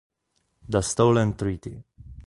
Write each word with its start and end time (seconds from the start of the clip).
The 0.67 0.81
Stolen 0.81 1.35
Treaty 1.37 1.77